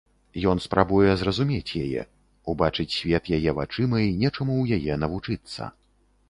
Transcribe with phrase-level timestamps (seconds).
[0.51, 2.01] Ён спрабуе зразумець яе,
[2.53, 5.71] убачыць свет яе вачыма і нечаму ў яе навучыцца.